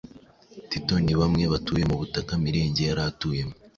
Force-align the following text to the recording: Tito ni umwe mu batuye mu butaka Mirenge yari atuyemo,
Tito 0.69 0.95
ni 1.05 1.13
umwe 1.25 1.43
mu 1.45 1.51
batuye 1.53 1.83
mu 1.89 1.95
butaka 2.01 2.31
Mirenge 2.43 2.81
yari 2.89 3.01
atuyemo, 3.09 3.53